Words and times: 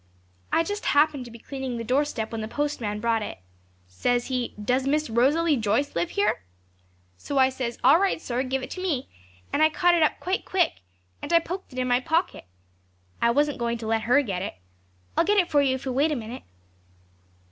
I 0.51 0.63
just 0.63 0.85
happened 0.97 1.25
to 1.25 1.29
be 1.31 1.37
cleaning 1.37 1.77
the 1.77 1.83
doorstep 1.83 2.31
when 2.31 2.41
the 2.41 2.47
postman 2.47 2.99
brought 2.99 3.21
it. 3.21 3.37
Says 3.87 4.29
he, 4.29 4.55
"Does 4.59 4.87
Miss 4.87 5.11
Rosalie 5.11 5.57
Joyce 5.57 5.95
live 5.95 6.09
here?" 6.09 6.43
So 7.17 7.37
I 7.37 7.49
says, 7.49 7.77
"All 7.83 7.99
right, 7.99 8.19
sir; 8.19 8.41
give 8.41 8.63
it 8.63 8.71
to 8.71 8.81
me;" 8.81 9.09
and 9.53 9.61
I 9.61 9.69
caught 9.69 9.93
it 9.93 10.01
up 10.01 10.19
quite 10.19 10.43
quick, 10.43 10.81
and 11.21 11.31
I 11.31 11.37
poked 11.37 11.73
it 11.73 11.77
in 11.77 11.87
my 11.87 11.99
pocket. 11.99 12.45
I 13.21 13.29
wasn't 13.29 13.59
going 13.59 13.77
to 13.77 13.85
let 13.85 14.01
her 14.09 14.23
get 14.23 14.41
it. 14.41 14.55
I'll 15.15 15.23
get 15.23 15.37
it 15.37 15.51
for 15.51 15.61
you 15.61 15.75
if 15.75 15.85
you'll 15.85 15.93
wait 15.93 16.11
a 16.11 16.15
minute.' 16.15 16.41